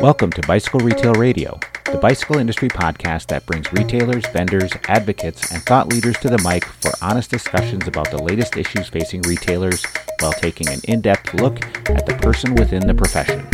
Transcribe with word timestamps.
Welcome 0.00 0.30
to 0.30 0.40
Bicycle 0.46 0.80
Retail 0.80 1.12
Radio, 1.12 1.60
the 1.84 1.98
bicycle 1.98 2.38
industry 2.38 2.70
podcast 2.70 3.26
that 3.26 3.44
brings 3.44 3.70
retailers, 3.70 4.24
vendors, 4.28 4.72
advocates, 4.88 5.52
and 5.52 5.62
thought 5.62 5.88
leaders 5.88 6.16
to 6.20 6.30
the 6.30 6.38
mic 6.42 6.64
for 6.64 6.90
honest 7.02 7.30
discussions 7.30 7.86
about 7.86 8.10
the 8.10 8.16
latest 8.16 8.56
issues 8.56 8.88
facing 8.88 9.20
retailers 9.22 9.84
while 10.20 10.32
taking 10.32 10.70
an 10.70 10.80
in 10.84 11.02
depth 11.02 11.34
look 11.34 11.62
at 11.90 12.06
the 12.06 12.16
person 12.22 12.54
within 12.54 12.86
the 12.86 12.94
profession. 12.94 13.46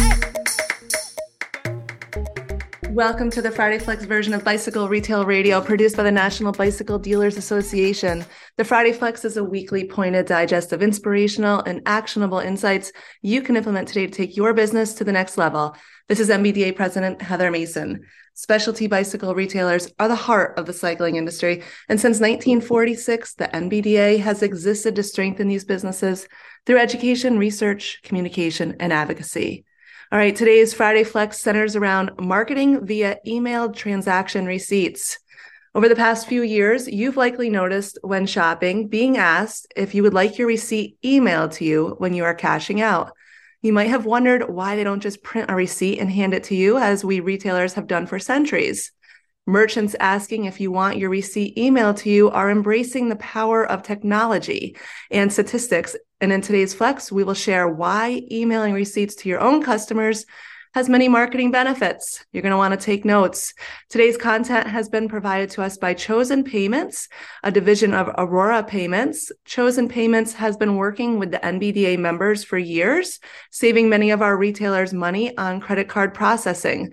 Welcome 2.95 3.29
to 3.31 3.43
the 3.43 3.51
Friday 3.51 3.81
Flex 3.81 4.05
version 4.05 4.33
of 4.33 4.45
Bicycle 4.45 4.89
Retail 4.89 5.27
Radio, 5.27 5.61
produced 5.61 5.97
by 5.97 6.05
the 6.05 6.13
National 6.13 6.53
Bicycle 6.53 7.01
Dealers 7.01 7.37
Association. 7.37 8.25
The 8.57 8.65
Friday 8.65 8.93
Flex 8.93 9.23
is 9.27 9.37
a 9.37 9.45
weekly 9.45 9.87
pointed 9.87 10.25
digest 10.25 10.73
of 10.73 10.81
inspirational 10.81 11.61
and 11.61 11.83
actionable 11.85 12.39
insights 12.39 12.91
you 13.21 13.43
can 13.43 13.55
implement 13.55 13.87
today 13.87 14.07
to 14.07 14.13
take 14.13 14.35
your 14.35 14.55
business 14.55 14.95
to 14.95 15.05
the 15.05 15.13
next 15.13 15.37
level. 15.37 15.77
This 16.09 16.21
is 16.21 16.31
NBDA 16.31 16.75
President 16.75 17.21
Heather 17.21 17.51
Mason. 17.51 18.07
Specialty 18.33 18.87
bicycle 18.87 19.35
retailers 19.35 19.93
are 19.99 20.09
the 20.09 20.15
heart 20.15 20.59
of 20.59 20.65
the 20.65 20.73
cycling 20.73 21.17
industry. 21.17 21.65
And 21.91 22.01
since 22.01 22.19
1946, 22.19 23.35
the 23.35 23.49
NBDA 23.49 24.21
has 24.21 24.43
existed 24.43 24.97
to 24.97 25.03
strengthen 25.03 25.49
these 25.49 25.67
businesses 25.67 26.27
through 26.65 26.79
education, 26.79 27.39
research, 27.39 28.01
communication, 28.05 28.77
and 28.81 28.91
advocacy. 28.91 29.67
All 30.11 30.19
right, 30.19 30.35
today's 30.35 30.73
Friday 30.73 31.05
Flex 31.05 31.41
centers 31.41 31.77
around 31.77 32.13
marketing 32.19 32.87
via 32.87 33.19
emailed 33.27 33.77
transaction 33.77 34.47
receipts. 34.47 35.19
Over 35.77 35.91
the 35.91 35.95
past 35.95 36.27
few 36.27 36.41
years, 36.41 36.89
you've 36.89 37.19
likely 37.19 37.51
noticed 37.51 37.99
when 38.01 38.25
shopping 38.25 38.89
being 38.89 39.19
asked 39.19 39.71
if 39.77 39.95
you 39.95 40.03
would 40.05 40.15
like 40.15 40.39
your 40.39 40.49
receipt 40.49 40.97
emailed 41.03 41.53
to 41.57 41.67
you 41.67 41.97
when 41.99 42.15
you 42.15 42.25
are 42.25 42.33
cashing 42.33 42.81
out. 42.81 43.13
You 43.61 43.75
might 43.75 43.91
have 43.91 44.07
wondered 44.07 44.49
why 44.49 44.75
they 44.75 44.85
don't 44.85 45.03
just 45.03 45.23
print 45.23 45.51
a 45.51 45.55
receipt 45.55 45.99
and 45.99 46.11
hand 46.11 46.33
it 46.33 46.45
to 46.45 46.55
you, 46.55 46.79
as 46.79 47.05
we 47.05 47.21
retailers 47.21 47.75
have 47.75 47.89
done 47.89 48.07
for 48.07 48.19
centuries. 48.19 48.91
Merchants 49.47 49.95
asking 50.01 50.47
if 50.47 50.63
you 50.63 50.73
want 50.73 50.97
your 50.97 51.11
receipt 51.11 51.59
emailed 51.59 51.99
to 51.99 52.09
you 52.09 52.31
are 52.31 52.51
embracing 52.51 53.11
the 53.11 53.17
power 53.17 53.63
of 53.63 53.83
technology 53.83 54.79
and 55.11 55.31
statistics. 55.31 55.95
And 56.23 56.33
in 56.33 56.41
today's 56.41 56.73
Flex, 56.73 57.13
we 57.13 57.23
will 57.23 57.35
share 57.35 57.69
why 57.69 58.23
emailing 58.33 58.73
receipts 58.73 59.15
to 59.17 59.29
your 59.29 59.41
own 59.41 59.63
customers 59.63 60.25
has 60.77 60.91
many 60.91 61.09
marketing 61.09 61.51
benefits. 61.51 62.23
You're 62.33 62.43
going 62.43 62.51
to 62.51 62.59
want 62.59 62.79
to 62.79 62.85
take 62.85 63.07
notes. 63.07 63.55
Today's 63.89 64.19
content 64.19 64.67
has 64.67 64.91
been 64.91 65.09
provided 65.09 65.49
to 65.53 65.63
us 65.63 65.79
by 65.79 65.95
Chosen 65.95 66.45
Payments, 66.45 67.09
a 67.43 67.51
division 67.51 67.95
of 67.95 68.11
Aurora 68.19 68.63
Payments. 68.63 69.33
Chosen 69.47 69.89
Payments 69.89 70.35
has 70.35 70.55
been 70.59 70.77
working 70.77 71.19
with 71.19 71.31
the 71.31 71.39
NBDA 71.39 71.99
members 71.99 72.45
for 72.45 72.59
years, 72.59 73.21
saving 73.51 73.89
many 73.89 74.11
of 74.11 74.21
our 74.21 74.37
retailers 74.37 74.93
money 74.93 75.35
on 75.39 75.63
credit 75.63 75.89
card 75.89 76.13
processing. 76.13 76.93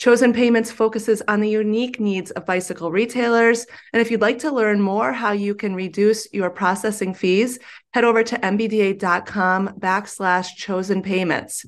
Chosen 0.00 0.32
Payments 0.32 0.72
focuses 0.72 1.22
on 1.28 1.38
the 1.38 1.50
unique 1.50 2.00
needs 2.00 2.32
of 2.32 2.44
bicycle 2.44 2.90
retailers. 2.90 3.64
And 3.92 4.02
if 4.02 4.10
you'd 4.10 4.20
like 4.20 4.40
to 4.40 4.50
learn 4.50 4.80
more 4.80 5.12
how 5.12 5.30
you 5.30 5.54
can 5.54 5.76
reduce 5.76 6.26
your 6.32 6.50
processing 6.50 7.14
fees, 7.14 7.60
head 7.92 8.02
over 8.02 8.24
to 8.24 8.36
nbda.com 8.36 9.76
backslash 9.78 10.56
chosen 10.56 11.00
payments. 11.00 11.64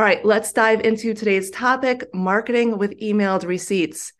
All 0.00 0.06
right, 0.06 0.24
let's 0.24 0.54
dive 0.54 0.80
into 0.80 1.12
today's 1.12 1.50
topic 1.50 2.08
marketing 2.14 2.78
with 2.78 2.98
emailed 3.00 3.44
receipts. 3.44 4.14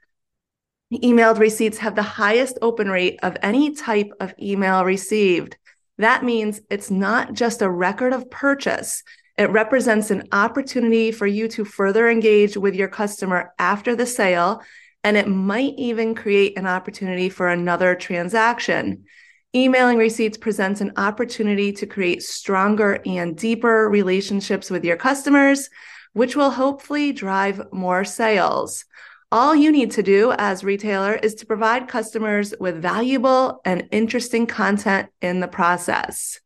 Emailed 0.93 1.39
receipts 1.39 1.79
have 1.79 1.95
the 1.95 2.03
highest 2.03 2.59
open 2.61 2.91
rate 2.91 3.19
of 3.23 3.39
any 3.43 3.75
type 3.75 4.11
of 4.21 4.35
email 4.39 4.85
received. 4.85 5.57
That 5.97 6.23
means 6.23 6.61
it's 6.69 6.91
not 6.91 7.33
just 7.33 7.63
a 7.63 7.71
record 7.71 8.13
of 8.13 8.31
purchase, 8.31 9.03
it 9.39 9.49
represents 9.53 10.11
an 10.11 10.29
opportunity 10.33 11.13
for 11.13 11.27
you 11.27 11.49
to 11.49 11.65
further 11.65 12.11
engage 12.11 12.59
with 12.59 12.75
your 12.75 12.89
customer 12.89 13.55
after 13.59 13.97
the 13.97 14.05
sale, 14.05 14.61
and 15.03 15.17
it 15.17 15.29
might 15.29 15.73
even 15.79 16.15
create 16.15 16.59
an 16.59 16.67
opportunity 16.67 17.31
for 17.31 17.49
another 17.49 17.95
transaction. 17.95 19.05
Emailing 19.53 19.99
receipts 19.99 20.39
presents 20.39 20.81
an 20.81 20.93
opportunity 20.97 21.73
to 21.73 21.85
create 21.85 22.23
stronger 22.23 23.01
and 23.05 23.37
deeper 23.37 23.89
relationships 23.89 24.71
with 24.71 24.85
your 24.85 24.97
customers, 24.97 25.69
which 26.13 26.37
will 26.37 26.51
hopefully 26.51 27.11
drive 27.11 27.61
more 27.73 28.05
sales. 28.05 28.85
All 29.33 29.57
you 29.57 29.73
need 29.73 29.91
to 29.93 30.05
do 30.05 30.33
as 30.39 30.63
retailer 30.63 31.15
is 31.15 31.35
to 31.37 31.47
provide 31.47 31.89
customers 31.89 32.55
with 32.61 32.81
valuable 32.81 33.61
and 33.65 33.89
interesting 33.91 34.47
content 34.47 35.09
in 35.21 35.41
the 35.41 35.49
process. 35.49 36.39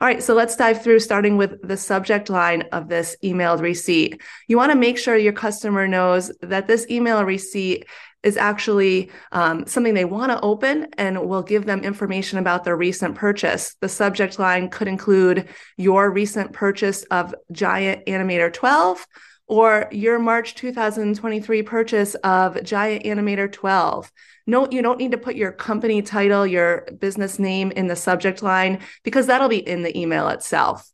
All 0.00 0.06
right, 0.06 0.22
so 0.22 0.34
let's 0.34 0.54
dive 0.54 0.82
through 0.82 1.00
starting 1.00 1.36
with 1.36 1.60
the 1.66 1.76
subject 1.76 2.28
line 2.28 2.62
of 2.72 2.88
this 2.88 3.16
emailed 3.24 3.60
receipt. 3.60 4.20
You 4.48 4.56
want 4.56 4.70
to 4.70 4.78
make 4.78 4.98
sure 4.98 5.16
your 5.16 5.32
customer 5.32 5.88
knows 5.88 6.30
that 6.40 6.66
this 6.66 6.86
email 6.88 7.24
receipt 7.24 7.86
is 8.22 8.36
actually 8.36 9.10
um, 9.32 9.66
something 9.66 9.94
they 9.94 10.04
want 10.04 10.32
to 10.32 10.40
open 10.40 10.88
and 10.96 11.28
will 11.28 11.42
give 11.42 11.66
them 11.66 11.80
information 11.80 12.38
about 12.38 12.64
their 12.64 12.76
recent 12.76 13.14
purchase. 13.14 13.76
The 13.80 13.88
subject 13.88 14.38
line 14.38 14.70
could 14.70 14.88
include 14.88 15.48
your 15.76 16.10
recent 16.10 16.52
purchase 16.52 17.04
of 17.04 17.34
Giant 17.52 18.06
Animator 18.06 18.52
12 18.52 19.06
or 19.46 19.88
your 19.90 20.18
March 20.18 20.54
2023 20.56 21.62
purchase 21.62 22.14
of 22.16 22.62
Giant 22.62 23.04
Animator 23.04 23.50
12. 23.50 24.12
Note 24.46 24.72
you 24.72 24.82
don't 24.82 24.98
need 24.98 25.12
to 25.12 25.18
put 25.18 25.36
your 25.36 25.52
company 25.52 26.02
title, 26.02 26.46
your 26.46 26.88
business 26.98 27.38
name 27.38 27.70
in 27.70 27.86
the 27.86 27.96
subject 27.96 28.42
line 28.42 28.80
because 29.04 29.26
that'll 29.26 29.48
be 29.48 29.66
in 29.66 29.82
the 29.82 29.98
email 29.98 30.28
itself. 30.28 30.90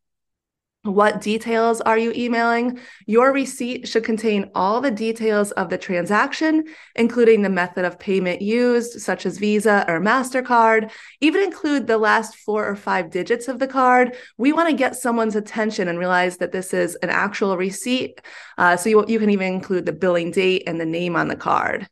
What 0.84 1.22
details 1.22 1.81
are 1.81 1.97
you 1.97 2.12
emailing? 2.15 2.78
Your 3.06 3.33
receipt 3.33 3.89
should 3.89 4.05
contain 4.05 4.50
all 4.55 4.83
the 4.83 4.91
details 4.91 5.50
of 5.53 5.71
the 5.71 5.78
transaction, 5.78 6.65
including 6.95 7.41
the 7.41 7.49
method 7.49 7.87
of 7.87 7.99
payment 7.99 8.43
used, 8.43 9.00
such 9.00 9.25
as 9.25 9.39
Visa 9.39 9.87
or 9.89 9.99
MasterCard. 9.99 10.91
Even 11.22 11.43
include 11.43 11.87
the 11.87 11.97
last 11.97 12.37
four 12.37 12.69
or 12.69 12.77
five 12.77 13.09
digits 13.09 13.49
of 13.49 13.59
the 13.59 13.67
card. 13.67 14.15
We 14.37 14.53
want 14.53 14.69
to 14.69 14.77
get 14.77 14.95
someone's 14.95 15.37
attention 15.37 15.89
and 15.89 15.99
realize 15.99 16.37
that 16.37 16.53
this 16.53 16.75
is 16.75 16.97
an 16.97 17.09
actual 17.09 17.56
receipt. 17.56 18.21
Uh, 18.59 18.77
so 18.77 18.91
you, 18.91 19.06
you 19.09 19.19
can 19.19 19.31
even 19.31 19.55
include 19.55 19.87
the 19.87 19.93
billing 19.95 20.33
date 20.33 20.65
and 20.66 20.78
the 20.78 20.84
name 20.84 21.16
on 21.16 21.28
the 21.28 21.37
card. 21.37 21.89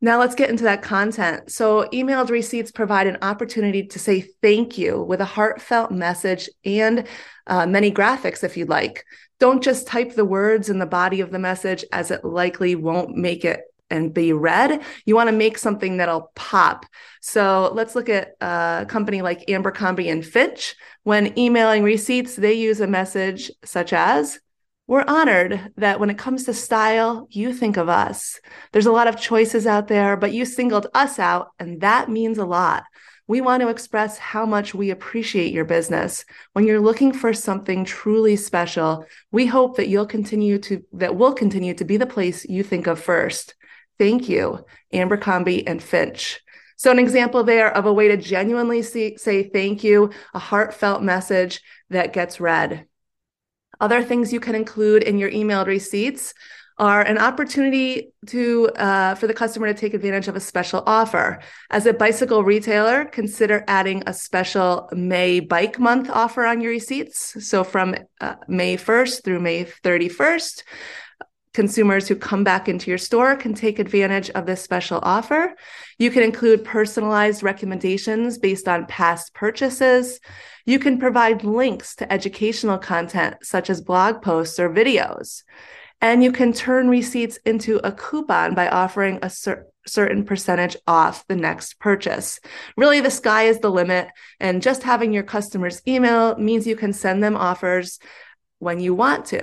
Now 0.00 0.18
let's 0.18 0.34
get 0.34 0.50
into 0.50 0.64
that 0.64 0.82
content. 0.82 1.50
So, 1.50 1.88
emailed 1.92 2.28
receipts 2.28 2.70
provide 2.70 3.06
an 3.06 3.18
opportunity 3.22 3.86
to 3.86 3.98
say 3.98 4.20
thank 4.42 4.76
you 4.76 5.02
with 5.02 5.20
a 5.20 5.24
heartfelt 5.24 5.90
message 5.90 6.50
and 6.64 7.06
uh, 7.46 7.66
many 7.66 7.90
graphics 7.90 8.44
if 8.44 8.56
you'd 8.56 8.68
like. 8.68 9.04
Don't 9.40 9.62
just 9.62 9.86
type 9.86 10.14
the 10.14 10.24
words 10.24 10.68
in 10.68 10.78
the 10.78 10.86
body 10.86 11.20
of 11.20 11.30
the 11.30 11.38
message, 11.38 11.84
as 11.92 12.10
it 12.10 12.24
likely 12.24 12.74
won't 12.74 13.16
make 13.16 13.44
it 13.44 13.62
and 13.90 14.12
be 14.12 14.32
read. 14.32 14.82
You 15.04 15.14
want 15.14 15.28
to 15.28 15.36
make 15.36 15.58
something 15.58 15.96
that'll 15.96 16.32
pop. 16.34 16.86
So 17.20 17.70
let's 17.72 17.94
look 17.94 18.08
at 18.08 18.32
a 18.40 18.86
company 18.88 19.22
like 19.22 19.48
Abercrombie 19.48 20.08
and 20.08 20.24
Fitch. 20.24 20.74
When 21.04 21.38
emailing 21.38 21.84
receipts, 21.84 22.36
they 22.36 22.54
use 22.54 22.80
a 22.80 22.86
message 22.86 23.50
such 23.64 23.92
as 23.92 24.40
we're 24.86 25.04
honored 25.06 25.72
that 25.76 25.98
when 25.98 26.10
it 26.10 26.18
comes 26.18 26.44
to 26.44 26.54
style, 26.54 27.26
you 27.30 27.52
think 27.52 27.76
of 27.76 27.88
us. 27.88 28.40
There's 28.72 28.86
a 28.86 28.92
lot 28.92 29.08
of 29.08 29.20
choices 29.20 29.66
out 29.66 29.88
there, 29.88 30.16
but 30.16 30.32
you 30.32 30.44
singled 30.44 30.86
us 30.94 31.18
out, 31.18 31.48
and 31.58 31.80
that 31.80 32.08
means 32.08 32.38
a 32.38 32.44
lot. 32.44 32.84
We 33.28 33.40
want 33.40 33.62
to 33.62 33.68
express 33.68 34.18
how 34.18 34.46
much 34.46 34.72
we 34.72 34.90
appreciate 34.90 35.52
your 35.52 35.64
business. 35.64 36.24
When 36.52 36.64
you're 36.64 36.80
looking 36.80 37.12
for 37.12 37.32
something 37.32 37.84
truly 37.84 38.36
special, 38.36 39.04
we 39.32 39.46
hope 39.46 39.76
that 39.76 39.88
you'll 39.88 40.06
continue 40.06 40.58
to 40.60 40.84
that 40.92 41.16
will 41.16 41.32
continue 41.32 41.74
to 41.74 41.84
be 41.84 41.96
the 41.96 42.06
place 42.06 42.44
you 42.44 42.62
think 42.62 42.86
of 42.86 43.00
first. 43.00 43.56
Thank 43.98 44.28
you, 44.28 44.64
Abercrombie 44.92 45.66
and 45.66 45.82
Finch. 45.82 46.40
So, 46.76 46.92
an 46.92 47.00
example 47.00 47.42
there 47.42 47.74
of 47.74 47.86
a 47.86 47.92
way 47.92 48.06
to 48.08 48.16
genuinely 48.16 48.82
see, 48.82 49.16
say 49.16 49.42
thank 49.42 49.82
you, 49.82 50.12
a 50.32 50.38
heartfelt 50.38 51.02
message 51.02 51.60
that 51.90 52.12
gets 52.12 52.38
read. 52.38 52.86
Other 53.80 54.02
things 54.02 54.32
you 54.32 54.40
can 54.40 54.54
include 54.54 55.02
in 55.02 55.18
your 55.18 55.30
emailed 55.30 55.66
receipts 55.66 56.34
are 56.78 57.00
an 57.02 57.16
opportunity 57.16 58.12
to 58.26 58.68
uh, 58.76 59.14
for 59.14 59.26
the 59.26 59.32
customer 59.32 59.66
to 59.66 59.74
take 59.74 59.94
advantage 59.94 60.28
of 60.28 60.36
a 60.36 60.40
special 60.40 60.82
offer. 60.86 61.40
As 61.70 61.86
a 61.86 61.94
bicycle 61.94 62.44
retailer, 62.44 63.06
consider 63.06 63.64
adding 63.66 64.02
a 64.06 64.12
special 64.12 64.88
May 64.92 65.40
Bike 65.40 65.78
Month 65.78 66.10
offer 66.10 66.44
on 66.44 66.60
your 66.60 66.72
receipts. 66.72 67.46
So 67.48 67.64
from 67.64 67.96
uh, 68.20 68.34
May 68.46 68.76
1st 68.76 69.24
through 69.24 69.40
May 69.40 69.64
31st, 69.64 70.62
consumers 71.56 72.06
who 72.06 72.14
come 72.14 72.44
back 72.44 72.68
into 72.68 72.90
your 72.90 72.98
store 72.98 73.34
can 73.34 73.54
take 73.54 73.78
advantage 73.78 74.28
of 74.28 74.44
this 74.44 74.60
special 74.60 75.00
offer. 75.02 75.54
You 75.98 76.10
can 76.10 76.22
include 76.22 76.66
personalized 76.66 77.42
recommendations 77.42 78.36
based 78.36 78.68
on 78.68 78.84
past 78.84 79.32
purchases. 79.32 80.20
You 80.66 80.78
can 80.78 80.98
provide 80.98 81.44
links 81.44 81.96
to 81.96 82.12
educational 82.12 82.76
content 82.76 83.36
such 83.42 83.70
as 83.70 83.80
blog 83.80 84.20
posts 84.20 84.60
or 84.60 84.68
videos. 84.68 85.44
And 86.02 86.22
you 86.22 86.30
can 86.30 86.52
turn 86.52 86.90
receipts 86.90 87.38
into 87.46 87.80
a 87.82 87.90
coupon 87.90 88.54
by 88.54 88.68
offering 88.68 89.18
a 89.22 89.30
cer- 89.30 89.66
certain 89.86 90.26
percentage 90.26 90.76
off 90.86 91.26
the 91.26 91.36
next 91.36 91.78
purchase. 91.78 92.38
Really, 92.76 93.00
the 93.00 93.10
sky 93.10 93.44
is 93.44 93.60
the 93.60 93.70
limit. 93.70 94.08
And 94.40 94.60
just 94.60 94.82
having 94.82 95.14
your 95.14 95.22
customers 95.22 95.80
email 95.88 96.36
means 96.36 96.66
you 96.66 96.76
can 96.76 96.92
send 96.92 97.24
them 97.24 97.34
offers 97.34 97.98
when 98.58 98.78
you 98.78 98.94
want 98.94 99.24
to. 99.26 99.42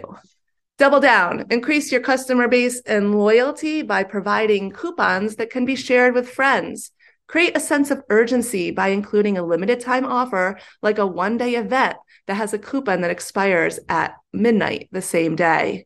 Double 0.79 0.99
down, 0.99 1.45
increase 1.51 1.91
your 1.91 2.01
customer 2.01 2.47
base 2.47 2.81
and 2.81 3.13
loyalty 3.13 3.83
by 3.83 4.03
providing 4.03 4.71
coupons 4.71 5.35
that 5.35 5.51
can 5.51 5.65
be 5.65 5.75
shared 5.75 6.15
with 6.15 6.29
friends. 6.29 6.91
Create 7.27 7.55
a 7.55 7.59
sense 7.59 7.91
of 7.91 8.01
urgency 8.09 8.71
by 8.71 8.87
including 8.87 9.37
a 9.37 9.45
limited 9.45 9.79
time 9.79 10.03
offer 10.03 10.59
like 10.81 10.97
a 10.97 11.05
one 11.05 11.37
day 11.37 11.55
event 11.55 11.95
that 12.25 12.35
has 12.35 12.53
a 12.53 12.59
coupon 12.59 13.01
that 13.01 13.11
expires 13.11 13.79
at 13.87 14.15
midnight 14.33 14.89
the 14.91 15.01
same 15.01 15.35
day. 15.35 15.85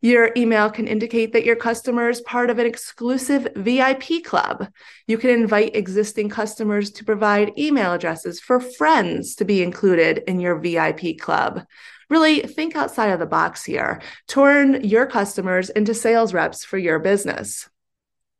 Your 0.00 0.30
email 0.36 0.70
can 0.70 0.86
indicate 0.86 1.32
that 1.32 1.44
your 1.44 1.56
customer 1.56 2.08
is 2.08 2.22
part 2.22 2.48
of 2.48 2.58
an 2.58 2.66
exclusive 2.66 3.48
VIP 3.54 4.24
club. 4.24 4.68
You 5.06 5.18
can 5.18 5.30
invite 5.30 5.76
existing 5.76 6.30
customers 6.30 6.90
to 6.92 7.04
provide 7.04 7.58
email 7.58 7.92
addresses 7.92 8.40
for 8.40 8.60
friends 8.60 9.34
to 9.34 9.44
be 9.44 9.62
included 9.62 10.22
in 10.26 10.40
your 10.40 10.58
VIP 10.58 11.18
club. 11.18 11.66
Really 12.10 12.40
think 12.40 12.76
outside 12.76 13.10
of 13.10 13.20
the 13.20 13.26
box 13.26 13.64
here. 13.64 14.02
Turn 14.26 14.84
your 14.84 15.06
customers 15.06 15.70
into 15.70 15.94
sales 15.94 16.34
reps 16.34 16.64
for 16.64 16.76
your 16.76 16.98
business. 16.98 17.68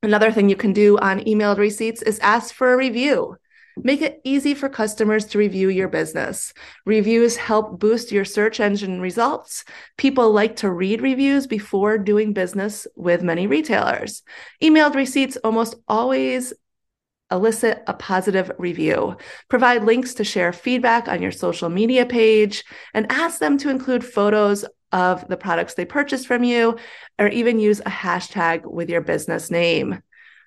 Another 0.03 0.33
thing 0.33 0.49
you 0.49 0.57
can 0.57 0.73
do 0.73 0.99
on 0.99 1.21
emailed 1.21 1.59
receipts 1.59 2.03
is 2.03 2.19
ask 2.19 2.55
for 2.55 2.73
a 2.73 2.77
review. 2.77 3.37
Make 3.77 4.03
it 4.03 4.21
easy 4.25 4.55
for 4.55 4.69
customers 4.69 5.25
to 5.27 5.39
review 5.39 5.69
your 5.69 5.89
business. 5.89 6.53
Reviews 6.85 7.37
help 7.37 7.79
boost 7.79 8.13
your 8.13 8.25
search 8.25 8.61
engine 8.61 9.01
results. 9.01 9.65
People 9.97 10.33
like 10.33 10.57
to 10.57 10.71
read 10.71 11.01
reviews 11.01 11.47
before 11.47 11.97
doing 11.97 12.33
business 12.33 12.87
with 12.97 13.23
many 13.23 13.47
retailers. 13.47 14.23
Emailed 14.63 14.95
receipts 14.95 15.39
almost 15.45 15.77
always 15.87 16.53
elicit 17.31 17.83
a 17.87 17.95
positive 17.95 18.51
review. 18.59 19.17
Provide 19.49 19.85
links 19.85 20.15
to 20.15 20.25
share 20.25 20.53
feedback 20.53 21.09
on 21.09 21.23
your 21.23 21.33
social 21.33 21.69
media 21.69 22.07
page 22.07 22.65
and 22.95 23.11
ask 23.11 23.39
them 23.39 23.59
to 23.59 23.71
include 23.71 24.05
photos 24.05 24.65
of 24.93 25.27
the 25.29 25.37
products 25.37 25.75
they 25.75 25.85
purchased 25.85 26.27
from 26.27 26.43
you 26.43 26.77
or 27.19 27.29
even 27.29 27.61
use 27.61 27.81
a 27.81 27.85
hashtag 27.85 28.65
with 28.65 28.91
your 28.91 29.01
business 29.01 29.51
name. 29.51 30.03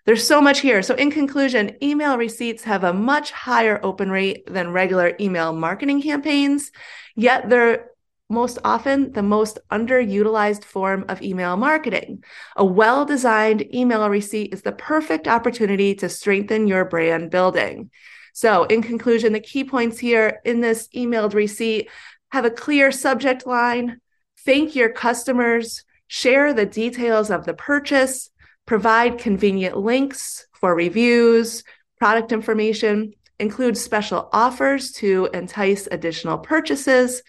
There's 0.06 0.28
so 0.28 0.42
much 0.42 0.60
here. 0.60 0.82
So, 0.82 0.96
in 0.96 1.12
conclusion, 1.12 1.78
email 1.82 2.18
receipts 2.18 2.64
have 2.66 2.84
a 2.84 2.92
much 2.92 3.32
higher 3.32 3.80
open 3.84 4.12
rate 4.12 4.46
than 4.48 4.74
regular 4.74 5.16
email 5.20 5.54
marketing 5.54 6.02
campaigns, 6.02 6.72
yet 7.16 7.50
they're 7.50 7.90
most 8.34 8.60
often 8.66 9.12
the 9.14 9.24
most 9.24 9.60
underutilized 9.72 10.64
form 10.64 11.06
of 11.08 11.22
email 11.22 11.56
marketing. 11.56 12.24
A 12.56 12.66
well 12.66 13.06
designed 13.06 13.74
email 13.74 14.10
receipt 14.10 14.54
is 14.54 14.64
the 14.64 14.72
perfect 14.72 15.28
opportunity 15.28 15.96
to 15.96 16.10
strengthen 16.10 16.68
your 16.68 16.86
brand 16.86 17.32
building. 17.32 17.92
So, 18.34 18.64
in 18.64 18.82
conclusion, 18.82 19.32
the 19.32 19.40
key 19.40 19.64
points 19.64 20.00
here 20.00 20.42
in 20.44 20.60
this 20.60 20.90
emailed 20.96 21.34
receipt 21.34 21.90
have 22.32 22.46
a 22.46 22.50
clear 22.50 22.92
subject 22.92 23.46
line, 23.46 24.02
thank 24.40 24.76
your 24.76 24.90
customers, 24.90 25.86
share 26.08 26.54
the 26.54 26.66
details 26.66 27.30
of 27.30 27.46
the 27.46 27.54
purchase, 27.54 28.32
provide 28.66 29.20
convenient 29.20 29.78
links 29.78 30.48
for 30.52 30.74
reviews, 30.74 31.64
product 32.00 32.32
information, 32.32 33.14
include 33.40 33.78
special 33.78 34.30
offers 34.34 34.92
to 34.94 35.30
entice 35.34 35.88
additional 35.92 36.38
purchases, 36.38 37.22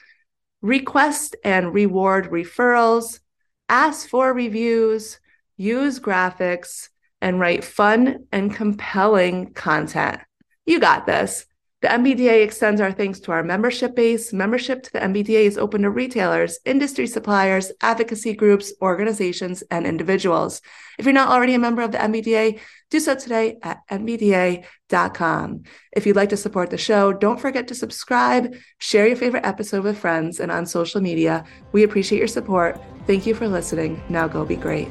request 0.64 1.36
and 1.44 1.74
reward 1.74 2.30
referrals, 2.30 3.20
ask 3.68 4.08
for 4.08 4.32
reviews, 4.32 5.20
use 5.58 6.00
graphics, 6.00 6.88
and 7.20 7.38
write 7.38 7.62
fun 7.62 8.24
and 8.32 8.54
compelling 8.54 9.52
content. 9.52 10.20
You 10.64 10.80
got 10.80 11.04
this. 11.04 11.44
The 11.84 11.90
NBDA 11.90 12.42
extends 12.42 12.80
our 12.80 12.92
thanks 12.92 13.20
to 13.20 13.32
our 13.32 13.42
membership 13.42 13.94
base. 13.94 14.32
Membership 14.32 14.84
to 14.84 14.92
the 14.92 15.00
NBDA 15.00 15.44
is 15.44 15.58
open 15.58 15.82
to 15.82 15.90
retailers, 15.90 16.58
industry 16.64 17.06
suppliers, 17.06 17.72
advocacy 17.82 18.32
groups, 18.32 18.72
organizations, 18.80 19.62
and 19.70 19.86
individuals. 19.86 20.62
If 20.98 21.04
you're 21.04 21.12
not 21.12 21.28
already 21.28 21.52
a 21.52 21.58
member 21.58 21.82
of 21.82 21.92
the 21.92 21.98
NBDA, 21.98 22.58
do 22.88 23.00
so 23.00 23.14
today 23.14 23.58
at 23.62 23.80
NBDA.com. 23.90 25.64
If 25.92 26.06
you'd 26.06 26.16
like 26.16 26.30
to 26.30 26.38
support 26.38 26.70
the 26.70 26.78
show, 26.78 27.12
don't 27.12 27.38
forget 27.38 27.68
to 27.68 27.74
subscribe, 27.74 28.54
share 28.78 29.06
your 29.06 29.16
favorite 29.16 29.44
episode 29.44 29.84
with 29.84 29.98
friends, 29.98 30.40
and 30.40 30.50
on 30.50 30.64
social 30.64 31.02
media. 31.02 31.44
We 31.72 31.82
appreciate 31.82 32.18
your 32.18 32.28
support. 32.28 32.80
Thank 33.06 33.26
you 33.26 33.34
for 33.34 33.46
listening. 33.46 34.02
Now 34.08 34.26
go 34.26 34.46
be 34.46 34.56
great. 34.56 34.88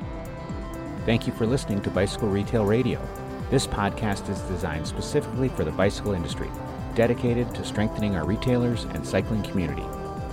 Thank 1.07 1.25
you 1.25 1.33
for 1.33 1.47
listening 1.47 1.81
to 1.81 1.89
Bicycle 1.89 2.29
Retail 2.29 2.65
Radio. 2.65 3.01
This 3.49 3.65
podcast 3.65 4.29
is 4.29 4.39
designed 4.41 4.85
specifically 4.85 5.49
for 5.49 5.63
the 5.63 5.71
bicycle 5.71 6.13
industry 6.13 6.51
dedicated 6.95 7.53
to 7.55 7.65
strengthening 7.65 8.15
our 8.15 8.25
retailers 8.25 8.85
and 8.85 9.05
cycling 9.05 9.43
community. 9.43 9.85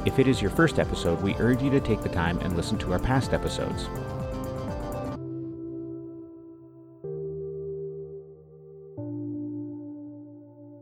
If 0.07 0.19
it 0.19 0.27
is 0.27 0.41
your 0.41 0.51
first 0.51 0.79
episode, 0.79 1.21
we 1.21 1.35
urge 1.37 1.62
you 1.62 1.71
to 1.71 1.81
take 1.81 2.03
the 2.03 2.09
time 2.09 2.39
and 2.39 2.57
listen 2.57 2.79
to 2.79 2.93
our 2.93 2.99
past 2.99 3.33
episodes. 3.33 3.89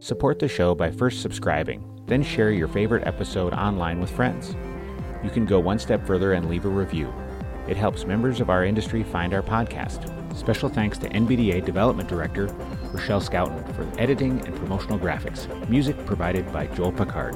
Support 0.01 0.39
the 0.39 0.49
show 0.49 0.75
by 0.75 0.91
first 0.91 1.21
subscribing, 1.21 1.85
then 2.07 2.23
share 2.23 2.51
your 2.51 2.69
favorite 2.69 3.07
episode 3.07 3.53
online 3.53 4.01
with 4.01 4.11
friends. 4.11 4.55
You 5.23 5.31
can 5.31 5.45
go 5.45 5.59
one 5.59 5.79
step 5.79 6.07
further 6.07 6.33
and 6.33 6.49
leave 6.49 6.65
a 6.65 6.69
review. 6.69 7.13
It 7.67 7.77
helps 7.77 8.07
members 8.07 8.41
of 8.41 8.49
our 8.49 8.65
industry 8.65 9.03
find 9.03 9.35
our 9.35 9.43
podcast. 9.43 10.09
Special 10.39 10.69
thanks 10.69 10.97
to 10.99 11.09
NBDA 11.09 11.65
Development 11.65 12.09
Director 12.09 12.47
Rochelle 12.93 13.21
Scouten 13.21 13.75
for 13.75 14.01
editing 14.01 14.41
and 14.47 14.55
promotional 14.55 14.97
graphics. 14.97 15.49
Music 15.69 15.97
provided 16.07 16.51
by 16.53 16.69
Joel 16.69 16.93
Picard. 16.93 17.35